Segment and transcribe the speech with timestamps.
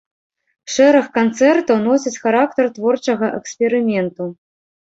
[0.75, 4.23] Шэраг канцэртаў носяць характар творчага эксперыменту.